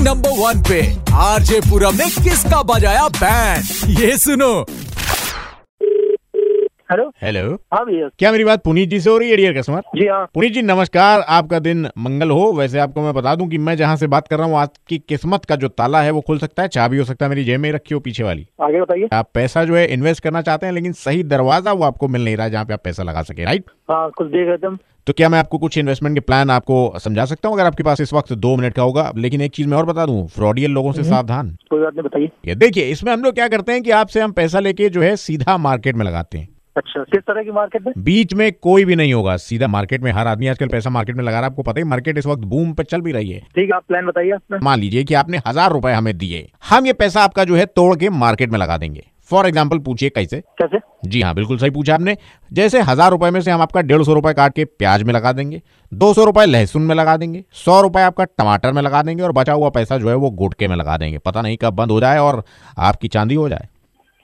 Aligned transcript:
Number 0.00 0.30
one 0.38 0.62
पे। 0.68 0.80
RJ 1.12 1.60
Puram 1.60 1.96
ने 1.96 2.08
किसका 2.24 2.62
बजाया 2.62 3.08
बैंड 3.16 3.98
ये 4.00 4.16
सुनो 4.18 4.52
हेलो 6.90 7.04
हेलो 7.22 7.52
हाँ 7.72 7.84
भैया। 7.86 8.08
क्या 8.18 8.30
मेरी 8.32 8.44
बात 8.44 8.62
पुनीत 8.64 8.88
जी 8.88 8.98
से 9.00 9.10
हो 9.10 9.18
रही 9.18 9.30
है 9.30 9.36
डियर 9.36 9.52
कस्टमर 9.58 9.82
जी 9.96 10.06
हाँ। 10.06 10.24
पुनीत 10.34 10.52
जी 10.52 10.62
नमस्कार 10.62 11.20
आपका 11.28 11.58
दिन 11.58 11.86
मंगल 11.98 12.30
हो। 12.30 12.52
वैसे 12.52 12.78
आपको 12.78 13.02
मैं 13.02 13.12
बता 13.14 13.34
दूँ 13.34 13.48
कि 13.48 13.58
मैं 13.58 13.76
जहाँ 13.76 13.96
से 13.96 14.06
बात 14.06 14.28
कर 14.28 14.38
रहा 14.38 14.46
हूँ 14.46 14.56
आपकी 14.56 14.98
किस्मत 14.98 15.44
का 15.44 15.56
जो 15.56 15.68
ताला 15.68 16.00
है 16.02 16.10
वो 16.10 16.20
खुल 16.20 16.38
सकता 16.38 16.62
है। 16.62 16.68
चाबी 16.68 16.98
हो 16.98 17.04
सकता 17.04 17.24
है 17.24 17.28
मेरी 17.30 17.44
जेब 17.44 17.60
में 17.60 17.70
रखी 17.72 17.94
हो 17.94 18.00
पीछे 18.00 18.22
वाली। 18.22 18.46
आगे 18.62 18.80
बताइए। 18.80 19.08
आप 19.12 19.30
पैसा 19.34 19.64
जो 19.64 19.76
है 19.76 19.86
इन्वेस्ट 19.86 20.22
करना 20.22 20.42
चाहते 20.42 20.66
हैं 20.66 20.72
लेकिन 20.72 20.92
सही 20.94 21.22
दरवाज़ा 21.24 21.72
वो 21.72 21.84
आपको 21.84 22.08
मिल 22.08 22.24
नहीं 22.24 22.36
रहा 22.36 22.46
है 22.46 22.52
जहाँ 22.52 22.64
पे 22.64 22.74
आप 22.74 22.82
पैसा 22.84 23.02
लगा 23.02 23.22
सके 23.22 23.44
राइट 23.44 23.70
हाँ 23.90 24.10
कुछ 24.10 24.28
देख 24.28 24.48
रहे 24.48 24.76
तो 25.06 25.12
क्या 25.12 25.28
मैं 25.28 25.38
आपको 25.38 25.58
कुछ 25.58 25.78
इन्वेस्टमेंट 25.78 26.16
के 26.16 26.20
प्लान 26.20 26.50
आपको 26.50 26.98
समझा 26.98 27.24
सकता 27.24 27.48
हूँ 27.48 27.56
अगर 27.56 27.66
आपके 27.66 27.82
पास 27.82 28.00
इस 28.00 28.12
वक्त 28.12 28.32
दो 28.34 28.56
मिनट 28.56 28.74
का 28.74 28.82
होगा? 28.82 29.10
लेकिन 29.16 29.40
एक 29.40 29.52
चीज़ 29.54 29.68
मैं 29.68 29.76
और 29.78 29.86
बता 29.86 30.06
दूँ 30.06 30.26
फ्रॉडियल 30.28 30.70
लोगों 30.70 30.92
से 30.92 31.04
सावधान। 31.04 31.56
कोई 31.70 31.80
बात 31.80 31.94
नहीं 31.94 32.02
बताइए। 32.02 32.54
देखिए 32.56 32.84
इसमें 32.84 33.12
हम 33.12 33.22
लोग 33.22 33.34
क्या 33.34 33.48
करते 33.48 33.72
हैं 33.72 33.82
कि 33.82 33.90
आपसे 33.90 34.20
हम 34.20 34.32
पैसा 34.32 34.60
लेके 34.60 34.88
जो 34.88 35.02
है 35.02 35.16
सीधा 35.16 35.56
मार्केट 35.58 35.96
में 35.96 36.04
लगाते 36.06 36.38
हैं। 36.38 36.48
अच्छा 36.80 37.02
किस 37.04 37.22
तरह 37.22 37.42
की 37.42 37.50
मार्केट 37.52 37.86
में? 37.86 37.92
बीच 37.98 38.34
में 38.34 38.52
कोई 38.62 38.84
भी 38.84 38.96
नहीं 38.96 39.12
होगा 39.14 39.36
सीधा 39.38 39.66
मार्केट 39.68 40.02
में 40.02 40.10
हर 40.12 40.26
आदमी 40.26 40.46
आजकल 40.48 40.68
पैसा 40.68 40.90
मार्केट 40.90 41.16
में 41.16 41.24
लगा 41.24 41.32
रहा 41.32 41.40
है 41.40 41.46
आपको 41.46 41.62
पता 41.62 41.80
ही 41.80 41.84
मार्केट 41.86 42.18
इस 42.18 42.26
वक्त 42.26 42.44
बूम 42.46 42.72
पे 42.72 42.84
चल 42.84 43.00
भी 43.00 43.12
रही 43.12 43.30
है। 43.30 43.40
ठीक 43.40 43.64
है 43.64 43.76
आप 43.76 43.84
प्लान 43.88 44.06
बताइए 44.06 44.58
मान 44.62 44.80
लीजिए 44.80 45.04
कि 45.04 45.14
आपने 45.16 45.40
हज़ार 45.46 45.70
रुपए 45.72 45.92
हमें 45.92 46.16
दिए 46.18 46.48
हम 46.68 46.86
ये 46.86 46.92
पैसा 46.94 47.22
आपका 47.22 47.44
जो 47.44 47.56
है 47.56 47.66
तोड़ 47.68 47.94
के 47.96 48.10
मार्केट 48.10 48.52
में 48.52 48.58
लगा 48.58 48.76
देंगे। 48.78 49.06
फॉर 49.30 49.46
एग्ज़ाम्पल 49.46 49.78
पूछिए 49.78 50.08
कैसे? 50.10 50.40
कैसे? 50.58 50.78
जी 51.04 51.20
हाँ 51.22 51.34
बिल्कुल 51.34 51.58
सही 51.58 51.70
पूछा 51.70 51.94
आपने। 51.94 52.16
जैसे 52.50 52.80
हज़ार 52.82 53.10
रुपए 53.10 53.30
में 53.30 53.40
से 53.40 53.50
हम 53.50 53.60
आपका 53.62 53.80
डेढ़ 53.82 54.02
सौ 54.02 54.14
रुपए 54.14 54.32
काट 54.34 54.54
के 54.54 54.64
प्याज 54.64 55.02
में 55.02 55.12
लगा 55.14 55.32
देंगे 55.32 55.60
दो 55.92 56.12
सौ 56.14 56.24
रुपए 56.24 56.44
लहसुन 56.46 56.82
में 56.82 56.94
लगा 56.94 57.16
देंगे 57.16 57.44
सौ 57.56 57.80
रुपए 57.80 58.00
आपका 58.02 58.24
टमाटर 58.24 58.72
में 58.72 58.82
लगा 58.82 59.02
देंगे 59.02 59.22
और 59.22 59.32
बचा 59.32 59.52
हुआ 59.52 59.68
पैसा 59.70 59.98
जो 59.98 60.08
है 60.08 60.14
वो 60.16 60.30
गुटके 60.32 60.68
में 60.68 60.76
लगा 60.76 60.96
देंगे। 60.96 61.18
पता 61.18 61.42
नहीं 61.42 61.56
कब 61.56 61.74
बंद 61.74 61.90
हो 61.90 62.00
जाए 62.00 62.18
और 62.18 62.42
आपकी 62.78 63.08
चांदी 63.08 63.34
हो 63.34 63.48
जाए। 63.48 63.68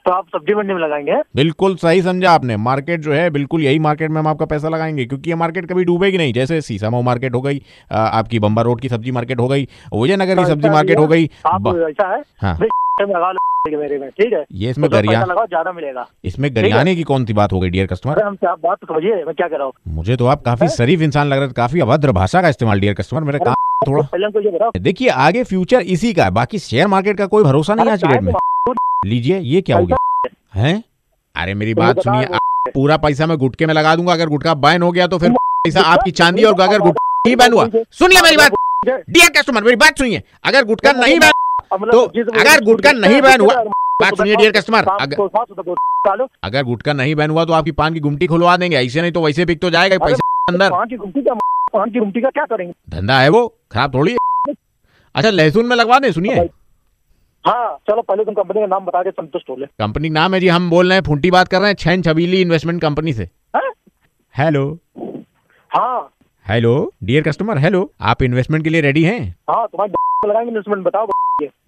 तो 0.06 0.12
आप 0.12 0.26
सब्ज़ी 0.28 0.54
मंडी 0.54 0.74
में 0.74 0.80
लगाएँगे? 0.80 1.14
बिल्कुल 1.36 1.74
सही 1.76 2.02
समझा 2.02 2.30
आपने। 2.30 2.56
मार्केट 2.58 3.00
जो 3.00 3.12
है 3.12 3.28
बिल्कुल 3.30 3.62
यही 3.62 3.78
मार्केट 3.80 4.10
में 4.10 4.20
हम 4.20 4.26
आपका 4.28 4.46
पैसा 4.46 4.68
लगाएँगे 4.68 5.04
क्योंकि 5.06 5.30
ये 5.30 5.36
मार्केट 5.36 5.66
कभी 5.70 5.84
डूबेगी 5.84 6.18
नहीं। 6.18 6.32
जैसे 6.32 6.60
सीसामऊ 6.60 7.02
मार्केट 7.02 7.34
हो 7.34 7.40
गई 7.40 7.60
आपकी 7.92 8.38
बम्बा 8.38 8.62
रोड 8.62 8.80
की 8.80 8.88
सब्ज़ी 8.88 9.10
मार्केट 9.10 9.40
हो 9.40 9.48
गई 9.48 9.66
विजयनगर 9.94 10.34
की 10.34 10.42
तो 10.42 10.48
सब्ज़ी 10.48 10.68
मार्केट 10.70 10.98
हो 10.98 11.06
गई। 11.06 11.24
ऐसा 11.24 12.14
है 12.14 12.22
हाँ। 12.42 12.58
मेरे 13.68 13.96
में 13.98 14.08
ठीक 14.10 14.32
है? 14.32 14.44
ये 14.54 14.70
इसमें 14.70 14.88
तो 14.90 14.96
गरिया 14.96 15.22
ज़्यादा 15.22 15.72
मिलेगा। 15.72 16.06
इसमें 16.24 16.50
गरियाने 16.56 16.94
की 16.96 17.02
कौन 17.02 17.24
सी 17.24 17.32
बात 17.32 17.52
हो 17.52 17.60
गई 17.60 17.70
डियर 17.70 17.86
कस्टमर 17.86 18.22
हमसे 18.22 18.46
आप 18.46 18.58
बात 18.60 18.78
तो 18.80 18.86
समझिए 18.86 19.24
मैं 19.24 19.34
क्या 19.34 19.48
कर 19.48 19.56
रहा 19.56 19.64
हूँ? 19.64 19.72
मुझे 19.88 20.16
तो 20.16 20.26
आप 20.26 20.42
काफ़ी 20.42 20.68
शरीफ 20.68 21.00
इंसान 21.02 21.28
लग 21.28 21.38
रहे 21.38 21.48
थे 21.48 21.52
काफ़ी 21.54 21.80
अभद्र 21.80 22.12
भाषा 22.12 22.42
का 22.42 22.48
इस्तेमाल 22.48 22.80
डियर 22.80 22.94
कस्टमर 22.94 23.24
मेरा 23.24 23.38
काम 23.44 23.54
थोड़ा 23.82 24.70
देखिए 24.78 25.08
आगे 25.08 25.42
फ्यूचर 25.44 25.80
इसी 25.88 26.12
का 26.14 26.24
है 26.24 26.30
बाकी 26.32 26.58
शेयर 26.60 26.86
मार्केट 26.86 27.18
का 27.18 27.26
कोई 27.26 27.44
भरोसा 27.44 27.74
नहीं 27.74 27.86
है 27.86 27.92
आज 27.92 28.02
की 28.02 28.08
डेट 28.08 28.22
में। 28.22 28.32
लीजिए 29.06 29.38
ये 29.38 29.60
क्या 29.62 29.76
हो 29.78 29.86
गया? 29.86 29.96
है? 30.54 30.84
अरे 31.36 31.54
मेरी 31.54 31.74
तो 31.74 31.80
बात 31.80 32.00
सुनिए 32.00 32.38
पूरा 32.74 32.96
पैसा 32.96 33.26
मैं 33.26 33.38
गुटके 33.38 33.66
में 33.66 33.74
लगा 33.74 33.96
दूँगा 33.96 34.12
अगर 34.12 34.26
गुटका 34.26 34.54
बैन 34.54 34.82
हो 34.82 34.90
गया 34.92 35.06
तो 35.06 35.18
फिर 35.18 35.30
पैसा 35.32 35.80
आपकी 35.80 36.10
चांदी 36.10 36.44
और 36.44 36.60
अगर 36.60 36.78
गुटका 36.78 37.04
नहीं 37.26 37.36
बैन 37.36 37.52
हुआ। 37.52 37.68
सुनिए 37.90 38.20
मेरी 38.22 38.36
बात। 38.36 38.52
डियर 39.10 39.28
कस्टमर 39.28 39.62
मेरी 39.62 39.76
बात 39.76 39.98
सुनिए। 39.98 40.22
अगर 40.44 40.64
गुटका 40.64 40.92
नहीं 40.92 41.18
बैन 41.18 41.30
मतलब 41.74 41.92
तो 41.92 42.02
अगर 42.40 42.64
गुटका 42.64 42.92
नहीं 42.92 43.22
बैन 43.22 43.40
हुआ- 43.40 43.66
बात 44.02 44.16
सुनिए 44.16 44.36
डियर 44.36 44.52
कस्टमर 44.52 44.84
अगर 45.00 46.26
अगर 46.42 46.62
गुटका 46.62 46.92
नहीं 46.92 47.14
बैन 47.14 47.30
हुआ 47.30 47.44
तो 47.44 47.52
आपकी 47.52 47.72
पान 47.72 47.94
की 47.94 48.00
गुमटी 48.00 48.26
खुलवा 48.26 48.56
देंगे 48.56 48.76
ऐसे 48.76 49.00
नहीं 49.00 49.12
तो 49.12 49.22
वैसे 49.22 49.44
बिक 49.44 49.60
तो 49.60 49.70
जाएगा 49.70 49.98
पैसा 49.98 50.44
अंदर। 50.48 50.70
पान 50.70 51.90
की 51.90 51.98
गुमटी 51.98 52.20
का 52.20 52.30
क्या 52.30 52.44
करेंगे? 52.44 52.72
धंधा 52.90 53.20
है 53.20 53.28
वो 53.28 53.54
खराब 53.72 53.94
थोड़ी 53.94 54.16
अच्छा 55.14 55.30
लहसुन 55.30 55.66
में 55.66 55.76
लगवा 55.76 55.98
दें 55.98 56.12
सुनिए। 56.12 56.48
चलो 57.88 58.02
पहले 58.02 58.24
तुम 58.24 58.34
कंपनी 58.34 58.60
का 58.60 58.66
नाम 58.66 58.84
बता 58.84 59.02
के 59.02 59.10
संतुष्ट 59.10 59.50
हो 59.50 59.56
ले। 59.56 59.66
कंपनी 59.80 60.08
नाम 60.10 60.34
है 60.34 60.40
जी 60.40 60.48
हम 60.48 60.68
बोल 60.70 60.88
रहे 60.88 60.98
हैं 60.98 61.04
फुंटी 61.04 61.30
बात 61.30 61.48
कर 61.48 61.60
रहे 61.60 61.68
हैं 61.68 61.76
छैन 61.76 62.02
छबीली 62.02 62.40
इन्वेस्टमेंट 62.42 62.80
कंपनी 62.82 63.12
से। 63.12 63.28
हेलो 64.34 64.78
हाँ। 65.70 66.12
हेलो 66.46 66.72
डियर 67.04 67.22
कस्टमर 67.22 67.58
हेलो 67.58 67.90
आप 68.00 68.22
इन्वेस्टमेंट 68.22 68.64
के 68.64 68.70
लिए 68.70 68.80
रेडी 68.80 69.02
हैं? 69.04 69.20
हाँ 69.50 69.66
तुम्हारे 69.66 70.28
लगाएँगे 70.28 70.50
इन्वेस्टमेंट 70.50 70.84
बताओ। 70.84 71.06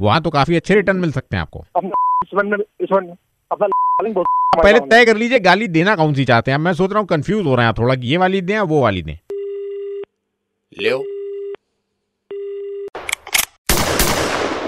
वहाँ 0.00 0.20
तो 0.22 0.30
काफ़ी 0.30 0.56
अच्छे 0.56 0.74
रिटर्न 0.74 0.96
मिल 0.96 1.12
सकते 1.12 1.36
हैं 1.36 1.42
आपको। 1.42 1.64
पहले 4.56 4.80
तय 4.80 5.04
कर 5.04 5.16
लीजिए 5.16 5.38
गाली 5.40 5.68
देना 5.68 5.94
कौन 5.96 6.14
सी 6.14 6.24
चाहते 6.24 6.50
हैं? 6.50 6.58
मैं 6.58 6.72
सोच 6.74 6.90
रहा 6.90 6.98
हूँ 6.98 7.06
कंफ्यूज 7.06 7.46
हो 7.46 7.54
रहे 7.54 7.64
हैं 7.64 7.68
आप 7.68 7.78
थोड़ा 7.78 7.94
कि 7.94 8.06
ये 8.06 8.16
वाली 8.16 8.40
दें 8.40 8.58
वो 8.60 8.82
वाली 8.82 9.02
दें। 9.02 9.16
लो 10.72 10.98